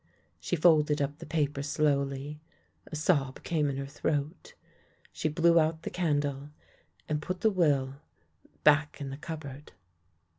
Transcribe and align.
She 0.39 0.55
folded 0.55 0.99
up 0.99 1.19
the 1.19 1.27
paper 1.27 1.61
slowly, 1.61 2.41
a 2.87 2.95
sob 2.95 3.43
came 3.43 3.69
in 3.69 3.77
her 3.77 3.85
throat, 3.85 4.55
she 5.13 5.29
blew 5.29 5.59
out 5.59 5.83
the 5.83 5.91
candle, 5.91 6.49
and 7.07 7.21
put 7.21 7.41
the 7.41 7.51
will 7.51 7.97
back 8.63 8.99
in 8.99 9.11
the 9.11 9.17
cupboard. 9.17 9.73